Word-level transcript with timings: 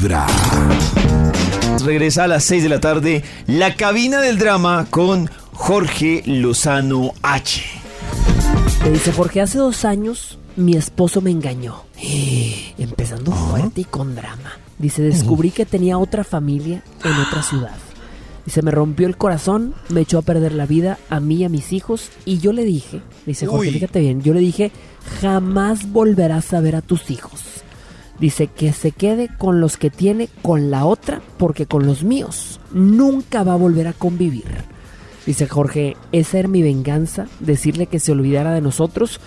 Vibra. 0.00 0.26
Regresa 1.84 2.24
a 2.24 2.28
las 2.28 2.44
6 2.44 2.62
de 2.62 2.68
la 2.70 2.80
tarde 2.80 3.22
la 3.46 3.74
cabina 3.74 4.20
del 4.20 4.38
drama 4.38 4.86
con 4.88 5.28
Jorge 5.52 6.22
Lozano 6.24 7.12
H. 7.22 7.62
Me 8.82 8.90
dice 8.92 9.12
Jorge, 9.12 9.42
hace 9.42 9.58
dos 9.58 9.84
años 9.84 10.38
mi 10.56 10.74
esposo 10.74 11.20
me 11.20 11.30
engañó. 11.30 11.84
Empezando 12.78 13.30
fuerte 13.32 13.82
y 13.82 13.84
con 13.84 14.14
drama. 14.14 14.52
Dice, 14.78 15.02
descubrí 15.02 15.50
que 15.50 15.66
tenía 15.66 15.98
otra 15.98 16.24
familia 16.24 16.82
en 17.04 17.12
otra 17.12 17.42
ciudad. 17.42 17.76
Dice, 18.46 18.62
me 18.62 18.70
rompió 18.70 19.06
el 19.06 19.18
corazón, 19.18 19.74
me 19.90 20.00
echó 20.00 20.18
a 20.18 20.22
perder 20.22 20.52
la 20.52 20.64
vida 20.64 20.98
a 21.10 21.20
mí 21.20 21.36
y 21.36 21.44
a 21.44 21.50
mis 21.50 21.74
hijos. 21.74 22.08
Y 22.24 22.38
yo 22.38 22.54
le 22.54 22.64
dije, 22.64 23.02
dice 23.26 23.46
Jorge, 23.46 23.68
Uy. 23.68 23.74
fíjate 23.74 24.00
bien, 24.00 24.22
yo 24.22 24.32
le 24.32 24.40
dije, 24.40 24.72
jamás 25.20 25.92
volverás 25.92 26.54
a 26.54 26.60
ver 26.60 26.76
a 26.76 26.80
tus 26.80 27.10
hijos. 27.10 27.39
Dice 28.20 28.48
que 28.48 28.72
se 28.74 28.92
quede 28.92 29.30
con 29.38 29.60
los 29.60 29.78
que 29.78 29.88
tiene 29.88 30.28
con 30.42 30.70
la 30.70 30.84
otra, 30.84 31.22
porque 31.38 31.64
con 31.64 31.86
los 31.86 32.04
míos 32.04 32.60
nunca 32.70 33.42
va 33.44 33.54
a 33.54 33.56
volver 33.56 33.88
a 33.88 33.94
convivir. 33.94 34.44
Dice 35.24 35.48
Jorge, 35.48 35.96
esa 36.12 36.38
era 36.38 36.48
mi 36.48 36.62
venganza, 36.62 37.26
decirle 37.40 37.86
que 37.86 37.98
se 37.98 38.12
olvidara 38.12 38.52
de 38.52 38.60
nosotros, 38.60 39.20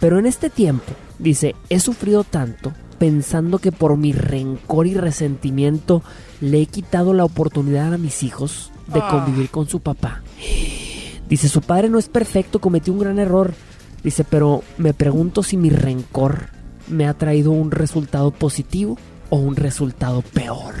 pero 0.00 0.18
en 0.18 0.26
este 0.26 0.50
tiempo, 0.50 0.92
dice, 1.18 1.54
he 1.68 1.78
sufrido 1.78 2.24
tanto 2.24 2.72
pensando 2.98 3.58
que 3.58 3.72
por 3.72 3.96
mi 3.96 4.12
rencor 4.12 4.86
y 4.86 4.94
resentimiento 4.94 6.02
le 6.40 6.60
he 6.60 6.66
quitado 6.66 7.14
la 7.14 7.24
oportunidad 7.24 7.94
a 7.94 7.98
mis 7.98 8.22
hijos 8.22 8.72
de 8.88 9.00
convivir 9.00 9.48
con 9.50 9.68
su 9.68 9.80
papá. 9.80 10.22
Dice, 11.28 11.48
su 11.48 11.62
padre 11.62 11.88
no 11.88 11.98
es 11.98 12.08
perfecto, 12.08 12.60
cometió 12.60 12.92
un 12.92 12.98
gran 12.98 13.18
error. 13.18 13.54
Dice, 14.02 14.24
pero 14.24 14.64
me 14.76 14.92
pregunto 14.92 15.42
si 15.42 15.56
mi 15.56 15.70
rencor 15.70 16.59
me 16.90 17.06
ha 17.06 17.14
traído 17.14 17.50
un 17.52 17.70
resultado 17.70 18.30
positivo 18.30 18.98
o 19.30 19.36
un 19.36 19.56
resultado 19.56 20.22
peor. 20.22 20.74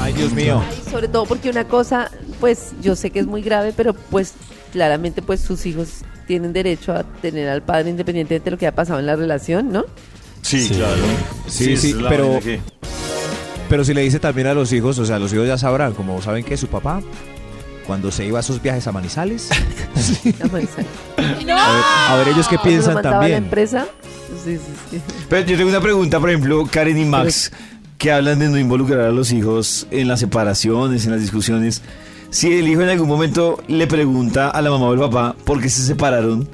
Ay, 0.00 0.12
Dios 0.12 0.32
mío. 0.32 0.60
Ay, 0.68 0.82
sobre 0.90 1.08
todo 1.08 1.24
porque 1.26 1.50
una 1.50 1.64
cosa, 1.64 2.10
pues 2.40 2.72
yo 2.82 2.96
sé 2.96 3.10
que 3.10 3.20
es 3.20 3.26
muy 3.26 3.42
grave, 3.42 3.72
pero 3.76 3.94
pues 3.94 4.34
claramente 4.72 5.22
pues 5.22 5.40
sus 5.40 5.64
hijos 5.66 5.88
tienen 6.26 6.52
derecho 6.52 6.92
a 6.92 7.04
tener 7.04 7.48
al 7.48 7.62
padre 7.62 7.90
independientemente 7.90 8.44
de 8.46 8.50
lo 8.52 8.58
que 8.58 8.66
ha 8.66 8.74
pasado 8.74 8.98
en 8.98 9.06
la 9.06 9.16
relación, 9.16 9.70
¿no? 9.72 9.84
Sí, 10.42 10.68
claro. 10.70 11.02
Sí, 11.46 11.76
sí, 11.76 11.94
pero- 12.08 12.40
que- 12.40 12.60
Pero 13.68 13.84
si 13.84 13.94
le 13.94 14.00
dice 14.00 14.18
también 14.18 14.48
a 14.48 14.54
los 14.54 14.72
hijos, 14.72 14.98
o 14.98 15.06
sea, 15.06 15.20
los 15.20 15.32
hijos 15.32 15.46
ya 15.46 15.56
sabrán, 15.56 15.92
como 15.92 16.20
saben 16.20 16.44
que 16.44 16.56
su 16.56 16.66
papá, 16.66 17.00
cuando 17.90 18.12
se 18.12 18.24
iba 18.24 18.38
a 18.38 18.40
esos 18.40 18.62
viajes 18.62 18.86
a 18.86 18.92
Manizales, 18.92 19.48
a, 20.40 20.46
ver, 20.46 20.68
a 21.48 22.16
ver 22.18 22.28
ellos 22.28 22.46
qué 22.46 22.54
lo 22.54 22.62
piensan 22.62 22.94
mandaba 22.94 23.16
a 23.16 23.18
la 23.18 23.20
también. 23.22 23.42
empresa. 23.42 23.88
Sí, 24.44 24.58
sí, 24.58 24.72
sí. 24.92 25.00
Pero 25.28 25.44
yo 25.44 25.56
tengo 25.56 25.70
una 25.70 25.80
pregunta, 25.80 26.20
por 26.20 26.30
ejemplo, 26.30 26.68
Karen 26.70 26.96
y 26.96 27.04
Max, 27.04 27.50
que 27.98 28.12
hablan 28.12 28.38
de 28.38 28.48
no 28.48 28.58
involucrar 28.60 29.00
a 29.00 29.10
los 29.10 29.32
hijos 29.32 29.88
en 29.90 30.06
las 30.06 30.20
separaciones, 30.20 31.04
en 31.04 31.10
las 31.10 31.20
discusiones. 31.20 31.82
Si 32.30 32.56
el 32.56 32.68
hijo 32.68 32.82
en 32.82 32.90
algún 32.90 33.08
momento 33.08 33.60
le 33.66 33.88
pregunta 33.88 34.50
a 34.50 34.62
la 34.62 34.70
mamá 34.70 34.86
o 34.86 34.92
al 34.92 35.00
papá 35.00 35.34
por 35.44 35.60
qué 35.60 35.68
se 35.68 35.82
separaron, 35.82 36.48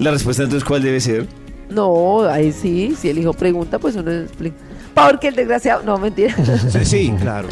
la 0.00 0.10
respuesta 0.10 0.42
entonces 0.42 0.68
cuál 0.68 0.82
debe 0.82 0.98
ser. 1.00 1.28
No, 1.70 2.24
ahí 2.24 2.50
sí, 2.50 2.96
si 3.00 3.08
el 3.08 3.18
hijo 3.18 3.32
pregunta, 3.34 3.78
pues 3.78 3.94
uno 3.94 4.10
le 4.10 4.22
explica. 4.24 4.56
Porque 4.94 5.28
el 5.28 5.34
desgraciado, 5.36 5.82
no, 5.82 5.98
mentira. 5.98 6.34
Sí, 6.70 6.84
sí, 6.84 7.14
claro. 7.20 7.48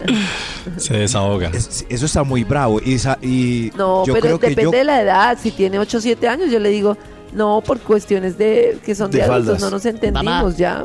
Se 0.76 0.94
desahoga. 0.94 1.50
Es- 1.54 1.86
eso 1.88 2.06
está 2.06 2.22
muy 2.22 2.44
bravo. 2.44 2.80
Y, 2.80 3.70
No, 3.76 4.04
yo 4.06 4.12
pero 4.14 4.20
creo 4.26 4.40
que 4.40 4.48
depende 4.50 4.62
yo, 4.64 4.78
de 4.78 4.84
la 4.84 5.00
edad. 5.02 5.38
Si 5.40 5.50
tiene 5.50 5.78
8 5.78 5.98
o 5.98 6.00
7 6.00 6.28
años, 6.28 6.50
yo 6.50 6.58
le 6.58 6.68
digo, 6.68 6.96
no, 7.32 7.62
por 7.64 7.80
cuestiones 7.80 8.36
de 8.36 8.78
que 8.84 8.94
son 8.94 9.10
de, 9.10 9.18
De 9.18 9.24
adultos, 9.24 9.60
no 9.60 9.70
nos 9.70 9.86
entendimos 9.86 10.24
Mamá. 10.24 10.54
ya. 10.56 10.84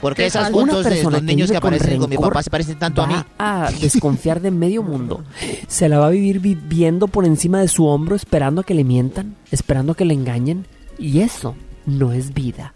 Porque 0.00 0.26
esas 0.26 0.50
fotos 0.50 0.84
de 0.84 1.02
los 1.04 1.22
niños 1.22 1.48
vive 1.48 1.52
que 1.52 1.56
aparecen 1.58 1.98
con 2.00 2.10
mi 2.10 2.16
papá 2.16 2.42
se 2.42 2.50
parecen 2.50 2.76
tanto 2.76 3.02
a 3.02 3.06
mí. 3.06 3.14
va 3.14 3.66
a 3.66 3.70
desconfiar 3.70 4.40
de 4.40 4.50
medio 4.50 4.82
mundo. 4.82 5.22
Se 5.68 5.88
la 5.88 6.00
va 6.00 6.06
a 6.08 6.10
vivir 6.10 6.40
viviendo 6.40 7.06
por 7.06 7.24
encima 7.24 7.60
de 7.60 7.68
su 7.68 7.86
hombro, 7.86 8.16
esperando 8.16 8.62
a 8.62 8.64
que 8.64 8.74
le 8.74 8.82
mientan, 8.82 9.36
esperando 9.52 9.92
a 9.92 9.94
que 9.94 10.04
le 10.04 10.14
engañen. 10.14 10.66
Y 10.98 11.20
eso 11.20 11.54
no 11.86 12.12
es 12.12 12.34
vida. 12.34 12.74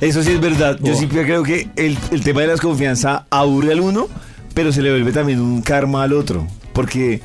Eso 0.00 0.22
sí 0.22 0.32
es 0.32 0.40
verdad. 0.40 0.78
Yo 0.82 0.92
Oh. 0.92 0.96
siempre 0.96 1.24
creo 1.24 1.42
que 1.42 1.68
el, 1.76 1.96
el 2.10 2.22
tema 2.22 2.40
de 2.42 2.48
la 2.48 2.52
desconfianza 2.54 3.26
aburre 3.30 3.72
al 3.72 3.80
uno, 3.80 4.08
pero 4.54 4.72
se 4.72 4.82
le 4.82 4.90
vuelve 4.90 5.12
también 5.12 5.40
un 5.40 5.62
karma 5.62 6.02
al 6.02 6.12
otro. 6.12 6.46
Porque 6.72 7.20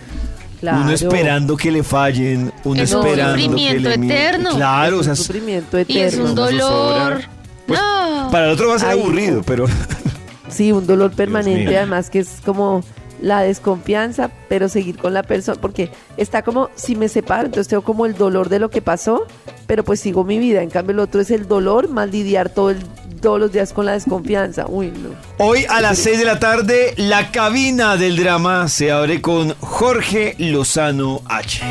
Claro. 0.59 0.81
uno 0.81 0.91
esperando 0.91 1.57
que 1.57 1.71
le 1.71 1.83
fallen, 1.83 2.51
uno 2.63 2.81
Es 2.81 2.93
un 2.93 3.05
esperando 3.05 3.35
que 3.35 3.41
sufrimiento 3.43 3.89
le 3.89 3.95
eterno. 3.95 4.55
Claro, 4.55 4.99
o 4.99 5.03
sea, 5.03 5.13
un 5.13 5.17
sufrimiento 5.17 5.79
Y 5.79 5.97
es 5.99 6.13
eterno. 6.13 6.29
un 6.29 6.35
dolor. 6.35 7.21
Pues, 7.67 7.79
no. 7.79 8.29
para 8.31 8.45
el 8.45 8.51
otro 8.51 8.69
va 8.69 8.75
a 8.75 8.79
ser 8.79 8.89
Ay, 8.89 8.99
aburrido, 8.99 9.41
pero 9.43 9.65
Sí, 10.49 10.71
un 10.71 10.85
dolor 10.85 11.11
permanente, 11.11 11.77
además 11.77 12.09
que 12.09 12.19
es 12.19 12.41
como 12.45 12.83
la 13.21 13.41
desconfianza, 13.41 14.29
pero 14.49 14.67
seguir 14.67 14.97
con 14.97 15.13
la 15.13 15.23
persona, 15.23 15.59
porque 15.61 15.89
está 16.17 16.41
como, 16.41 16.69
si 16.75 16.95
me 16.95 17.07
separo, 17.07 17.45
entonces 17.45 17.67
tengo 17.69 17.83
como 17.83 18.05
el 18.05 18.15
dolor 18.15 18.49
de 18.49 18.59
lo 18.59 18.69
que 18.69 18.81
pasó, 18.81 19.25
pero 19.71 19.85
pues 19.85 20.01
sigo 20.01 20.25
mi 20.25 20.37
vida. 20.37 20.61
En 20.63 20.69
cambio, 20.69 20.91
el 20.91 20.99
otro 20.99 21.21
es 21.21 21.31
el 21.31 21.47
dolor, 21.47 21.87
mal 21.87 22.11
lidiar 22.11 22.49
todo 22.49 22.71
el, 22.71 22.83
todos 23.21 23.39
los 23.39 23.53
días 23.53 23.71
con 23.71 23.85
la 23.85 23.93
desconfianza. 23.93 24.65
Uy, 24.67 24.87
no. 24.87 25.11
Hoy 25.37 25.65
a 25.69 25.79
las 25.79 25.97
6 25.99 26.19
de 26.19 26.25
la 26.25 26.39
tarde, 26.39 26.93
la 26.97 27.31
cabina 27.31 27.95
del 27.95 28.17
drama 28.17 28.67
se 28.67 28.91
abre 28.91 29.21
con 29.21 29.55
Jorge 29.61 30.35
Lozano 30.39 31.21
H. 31.23 31.61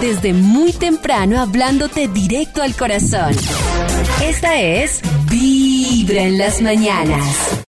Desde 0.00 0.32
muy 0.32 0.72
temprano 0.72 1.40
hablándote 1.40 2.08
directo 2.08 2.64
al 2.64 2.74
corazón. 2.74 3.32
Esta 4.20 4.60
es 4.60 5.00
Vibra 5.30 6.22
en 6.22 6.36
las 6.36 6.60
mañanas. 6.62 7.60